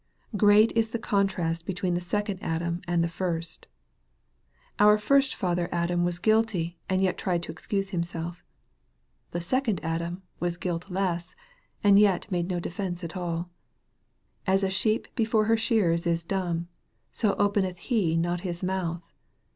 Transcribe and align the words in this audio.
Great 0.35 0.71
is 0.75 0.89
the 0.89 0.97
contrast 0.97 1.63
between 1.63 1.93
the 1.93 2.01
second 2.01 2.39
Adam 2.41 2.81
and 2.87 3.03
the 3.03 3.07
first! 3.07 3.67
Our 4.79 4.97
first 4.97 5.35
father 5.35 5.69
Adam 5.71 6.03
was 6.03 6.17
guilty, 6.17 6.79
and 6.89 7.03
yet 7.03 7.19
tried 7.19 7.43
to 7.43 7.51
excuse 7.51 7.91
him 7.91 8.01
self. 8.01 8.43
The 9.29 9.39
second 9.39 9.79
Adam 9.83 10.23
was 10.39 10.57
guiltless, 10.57 11.35
and 11.83 11.99
yet 11.99 12.31
made 12.31 12.49
no 12.49 12.59
defence 12.59 13.03
at 13.03 13.15
all." 13.15 13.51
As 14.47 14.63
a 14.63 14.71
sheep 14.71 15.07
before 15.13 15.45
her 15.45 15.55
shearers 15.55 16.07
is 16.07 16.23
dumb, 16.23 16.67
rjo 17.13 17.35
openeth 17.37 17.77
he 17.77 18.17
not 18.17 18.39
his 18.41 18.63
mouth." 18.63 19.03